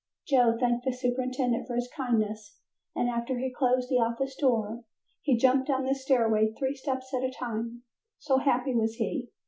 [0.27, 2.57] Joe thanked the superintendent for his kindness
[2.95, 4.83] and after he closed the office door
[5.21, 7.83] he jumped down the stairway three steps at a time,
[8.17, 9.29] so happy was he.